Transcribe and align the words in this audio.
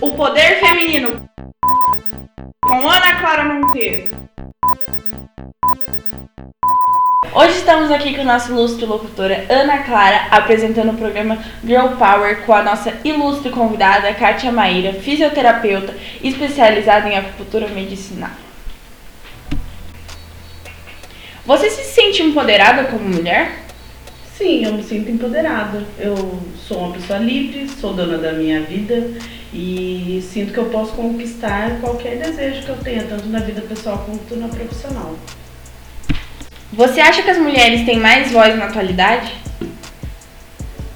O 0.00 0.12
poder 0.12 0.58
feminino 0.60 1.28
com 2.62 2.88
Ana 2.88 3.20
Clara 3.20 3.44
Monteiro. 3.44 4.24
Hoje 7.34 7.58
estamos 7.58 7.90
aqui 7.90 8.14
com 8.14 8.22
a 8.22 8.24
nossa 8.24 8.50
ilustre 8.50 8.86
locutora 8.86 9.44
Ana 9.50 9.82
Clara 9.82 10.28
apresentando 10.30 10.92
o 10.92 10.96
programa 10.96 11.38
Girl 11.62 11.88
Power 11.98 12.42
com 12.46 12.54
a 12.54 12.62
nossa 12.62 12.94
ilustre 13.04 13.50
convidada 13.50 14.14
Kátia 14.14 14.50
Maíra, 14.50 14.94
fisioterapeuta 14.94 15.94
especializada 16.22 17.08
em 17.08 17.18
acupuntura 17.18 17.68
medicinal. 17.68 18.30
Você 21.44 21.68
se 21.68 21.84
sente 21.84 22.22
empoderada 22.22 22.84
como 22.84 23.06
mulher? 23.06 23.63
Sim, 24.36 24.64
eu 24.64 24.72
me 24.72 24.82
sinto 24.82 25.10
empoderada. 25.12 25.84
Eu 25.96 26.40
sou 26.66 26.78
uma 26.78 26.94
pessoa 26.94 27.20
livre, 27.20 27.68
sou 27.68 27.94
dona 27.94 28.18
da 28.18 28.32
minha 28.32 28.60
vida 28.62 29.10
e 29.52 30.20
sinto 30.28 30.52
que 30.52 30.58
eu 30.58 30.64
posso 30.66 30.92
conquistar 30.94 31.78
qualquer 31.80 32.18
desejo 32.18 32.62
que 32.62 32.68
eu 32.68 32.76
tenha, 32.76 33.04
tanto 33.04 33.28
na 33.28 33.38
vida 33.38 33.60
pessoal 33.60 34.04
quanto 34.04 34.34
na 34.34 34.48
profissional. 34.48 35.16
Você 36.72 37.00
acha 37.00 37.22
que 37.22 37.30
as 37.30 37.38
mulheres 37.38 37.86
têm 37.86 38.00
mais 38.00 38.32
voz 38.32 38.58
na 38.58 38.64
atualidade? 38.64 39.32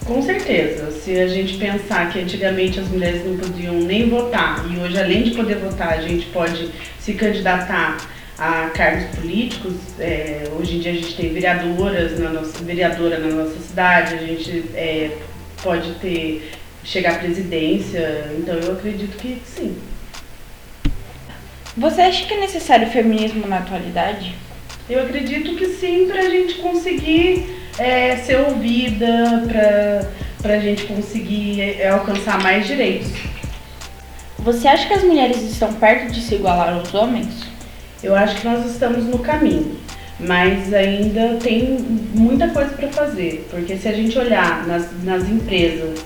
Com 0.05 0.20
certeza. 0.20 0.91
Se 0.91 1.16
a 1.20 1.28
gente 1.28 1.58
pensar 1.58 2.10
que 2.10 2.18
antigamente 2.18 2.80
as 2.80 2.88
mulheres 2.88 3.24
não 3.24 3.36
podiam 3.36 3.74
nem 3.74 4.08
votar 4.08 4.64
e 4.68 4.80
hoje, 4.80 4.98
além 4.98 5.22
de 5.22 5.30
poder 5.30 5.58
votar, 5.58 5.92
a 5.92 6.02
gente 6.02 6.27
pode 6.27 6.70
se 6.98 7.14
candidatar 7.14 7.98
a 8.38 8.70
cargos 8.70 9.16
políticos. 9.16 9.74
É, 9.98 10.48
hoje 10.59 10.77
em 10.77 10.80
dia 10.80 10.92
a 10.92 10.95
gente 10.95 11.16
tem 11.16 11.33
vereadoras 11.33 12.19
na 12.19 12.30
nossa, 12.30 12.62
vereadora 12.64 13.19
na 13.19 13.34
nossa 13.34 13.59
cidade, 13.59 14.14
a 14.14 14.19
gente 14.19 14.64
é, 14.74 15.11
pode 15.62 15.92
ter 15.95 16.52
chegar 16.84 17.16
à 17.16 17.19
presidência, 17.19 18.30
então 18.38 18.55
eu 18.55 18.73
acredito 18.73 19.16
que 19.19 19.42
sim. 19.45 19.77
Você 21.77 22.00
acha 22.00 22.27
que 22.27 22.34
é 22.34 22.41
necessário 22.41 22.89
feminismo 22.89 23.47
na 23.47 23.58
atualidade? 23.58 24.34
Eu 24.89 25.02
acredito 25.02 25.55
que 25.55 25.67
sim, 25.67 26.06
para 26.08 26.20
a 26.20 26.30
gente 26.30 26.55
conseguir 26.55 27.47
é, 27.78 28.17
ser 28.17 28.36
ouvida, 28.41 29.45
para 30.41 30.55
a 30.55 30.58
gente 30.58 30.84
conseguir 30.84 31.61
é, 31.61 31.89
alcançar 31.89 32.42
mais 32.42 32.67
direitos. 32.67 33.11
Você 34.39 34.67
acha 34.67 34.86
que 34.89 34.95
as 34.95 35.05
mulheres 35.05 35.42
estão 35.42 35.73
perto 35.75 36.11
de 36.11 36.23
se 36.23 36.36
igualar 36.36 36.73
aos 36.73 36.95
homens? 36.95 37.28
Eu 38.02 38.14
acho 38.14 38.41
que 38.41 38.46
nós 38.46 38.64
estamos 38.70 39.04
no 39.06 39.18
caminho, 39.18 39.77
mas 40.20 40.72
ainda 40.72 41.36
tem 41.42 41.78
muita 42.14 42.48
coisa 42.48 42.70
para 42.70 42.88
fazer, 42.88 43.46
porque 43.50 43.77
se 43.77 43.88
a 43.88 43.92
gente 43.92 44.16
olhar 44.18 44.66
nas, 44.66 44.86
nas 45.02 45.28
empresas 45.28 46.05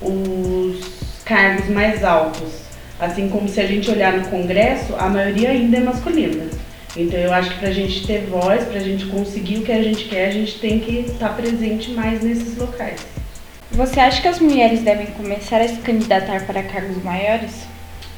os 0.00 1.22
cargos 1.24 1.68
mais 1.68 2.04
altos, 2.04 2.62
assim 3.00 3.28
como 3.28 3.48
se 3.48 3.60
a 3.60 3.66
gente 3.66 3.90
olhar 3.90 4.12
no 4.12 4.28
Congresso, 4.28 4.94
a 4.98 5.08
maioria 5.08 5.50
ainda 5.50 5.78
é 5.78 5.80
masculina. 5.80 6.44
Então 6.94 7.18
eu 7.18 7.32
acho 7.32 7.50
que 7.50 7.58
para 7.58 7.68
a 7.68 7.72
gente 7.72 8.06
ter 8.06 8.26
voz, 8.26 8.64
para 8.64 8.78
a 8.78 8.82
gente 8.82 9.06
conseguir 9.06 9.58
o 9.58 9.62
que 9.62 9.72
a 9.72 9.82
gente 9.82 10.04
quer, 10.04 10.28
a 10.28 10.30
gente 10.30 10.58
tem 10.58 10.78
que 10.78 11.10
estar 11.10 11.30
tá 11.30 11.34
presente 11.34 11.92
mais 11.92 12.22
nesses 12.22 12.56
locais. 12.58 13.00
Você 13.70 13.98
acha 13.98 14.20
que 14.20 14.28
as 14.28 14.38
mulheres 14.38 14.82
devem 14.82 15.06
começar 15.06 15.62
a 15.62 15.66
se 15.66 15.76
candidatar 15.76 16.44
para 16.44 16.62
cargos 16.62 17.02
maiores? 17.02 17.71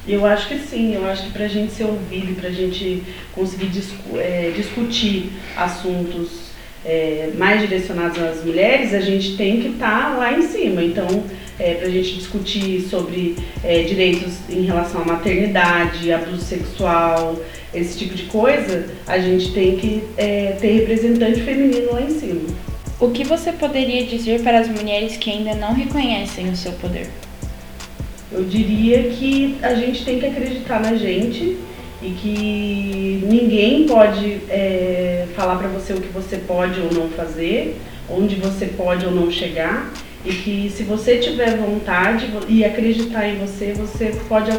Eu 0.07 0.25
acho 0.25 0.47
que 0.47 0.59
sim, 0.59 0.93
eu 0.93 1.05
acho 1.05 1.23
que 1.23 1.31
para 1.31 1.45
a 1.45 1.47
gente 1.47 1.73
ser 1.73 1.85
ouvido, 1.85 2.39
para 2.39 2.49
a 2.49 2.51
gente 2.51 3.03
conseguir 3.33 3.67
discu 3.67 4.17
é, 4.17 4.51
discutir 4.55 5.31
assuntos 5.57 6.45
é, 6.85 7.31
mais 7.35 7.59
direcionados 7.61 8.21
às 8.21 8.45
mulheres, 8.45 8.93
a 8.93 8.99
gente 8.99 9.35
tem 9.35 9.61
que 9.61 9.69
estar 9.69 10.11
tá 10.11 10.17
lá 10.17 10.37
em 10.37 10.43
cima. 10.43 10.83
Então, 10.83 11.23
é, 11.57 11.73
para 11.73 11.87
a 11.87 11.91
gente 11.91 12.15
discutir 12.15 12.81
sobre 12.81 13.35
é, 13.63 13.81
direitos 13.83 14.33
em 14.47 14.61
relação 14.61 15.01
à 15.01 15.05
maternidade, 15.05 16.11
abuso 16.11 16.41
sexual, 16.41 17.39
esse 17.73 17.97
tipo 17.97 18.13
de 18.13 18.23
coisa, 18.23 18.87
a 19.07 19.17
gente 19.17 19.51
tem 19.53 19.75
que 19.75 20.03
é, 20.17 20.55
ter 20.59 20.71
representante 20.73 21.41
feminino 21.41 21.93
lá 21.93 22.01
em 22.01 22.11
cima. 22.11 22.41
O 22.99 23.09
que 23.09 23.23
você 23.23 23.51
poderia 23.51 24.05
dizer 24.05 24.41
para 24.41 24.59
as 24.59 24.69
mulheres 24.69 25.17
que 25.17 25.29
ainda 25.29 25.53
não 25.55 25.73
reconhecem 25.73 26.49
o 26.49 26.55
seu 26.55 26.71
poder? 26.73 27.07
Eu 28.31 28.43
diria 28.43 29.03
que 29.09 29.57
a 29.61 29.73
gente 29.75 30.03
tem 30.03 30.19
que 30.19 30.25
acreditar 30.25 30.79
na 30.79 30.95
gente 30.95 31.57
e 32.01 32.09
que 32.09 33.23
ninguém 33.25 33.85
pode 33.87 34.41
é, 34.49 35.25
falar 35.35 35.57
para 35.57 35.67
você 35.67 35.93
o 35.93 36.01
que 36.01 36.09
você 36.09 36.37
pode 36.37 36.79
ou 36.79 36.93
não 36.93 37.09
fazer, 37.09 37.77
onde 38.09 38.35
você 38.35 38.65
pode 38.65 39.05
ou 39.05 39.11
não 39.11 39.31
chegar 39.31 39.91
e 40.25 40.33
que 40.33 40.73
se 40.75 40.83
você 40.83 41.17
tiver 41.17 41.55
vontade 41.55 42.29
e 42.49 42.65
acreditar 42.65 43.27
em 43.27 43.37
você, 43.37 43.73
você 43.73 44.07
pode 44.27 44.49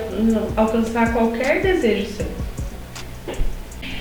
alcançar 0.56 1.12
qualquer 1.12 1.60
desejo 1.60 2.06
seu. 2.06 2.26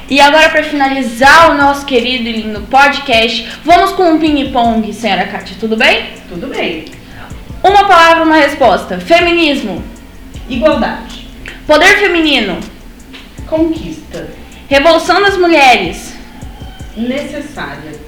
E 0.08 0.22
agora, 0.22 0.50
para 0.50 0.64
finalizar 0.64 1.52
o 1.52 1.58
nosso 1.58 1.84
querido 1.88 2.30
e 2.30 2.44
lindo 2.44 2.62
podcast, 2.62 3.50
vamos 3.64 3.94
com 3.94 4.04
um 4.12 4.20
ping-pong, 4.20 4.94
senhora 4.94 5.25
Kátia, 5.25 5.58
tudo 5.59 5.75
bem? 5.75 6.09
Tudo 6.30 6.46
bem. 6.46 6.86
Uma 7.66 7.88
palavra, 7.88 8.24
uma 8.24 8.36
resposta. 8.36 9.00
Feminismo. 9.00 9.84
Igualdade. 10.48 11.28
Poder 11.66 11.98
feminino. 11.98 12.59
Conquista. 13.48 14.30
Revolução 14.70 15.20
das 15.20 15.36
mulheres. 15.36 16.14
Necessária. 16.96 18.00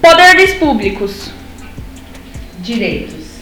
Poder 0.00 0.36
dos 0.36 0.54
públicos. 0.54 1.30
Direitos. 2.60 3.34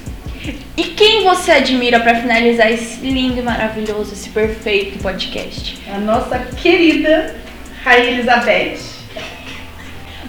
E 0.77 0.82
quem 0.82 1.22
você 1.22 1.53
admira 1.53 2.00
para 2.00 2.21
finalizar 2.21 2.72
esse 2.72 3.06
lindo 3.06 3.38
e 3.38 3.43
maravilhoso, 3.43 4.15
esse 4.15 4.28
perfeito 4.31 4.99
podcast? 4.99 5.78
A 5.88 5.99
nossa 5.99 6.37
querida 6.61 7.37
Rainha 7.84 8.11
Elizabeth. 8.11 9.01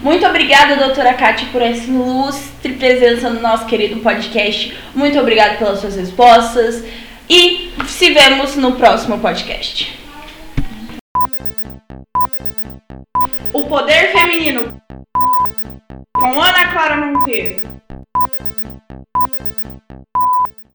Muito 0.04 0.26
obrigada, 0.26 0.76
doutora 0.76 1.14
Kátia, 1.14 1.48
por 1.50 1.62
essa 1.62 1.84
ilustre 1.84 2.74
presença 2.74 3.30
no 3.30 3.40
nosso 3.40 3.64
querido 3.64 4.02
podcast. 4.02 4.76
Muito 4.94 5.18
obrigada 5.18 5.56
pelas 5.56 5.78
suas 5.78 5.96
respostas. 5.96 6.84
E 7.26 7.72
se 7.86 8.10
vemos 8.10 8.54
no 8.54 8.72
próximo 8.72 9.18
podcast. 9.18 9.98
O 13.54 13.64
Poder 13.64 14.12
Feminino 14.12 14.78
com 16.12 16.38
Ana 16.38 16.68
Clara 16.70 16.96
Monteiro. 16.96 17.66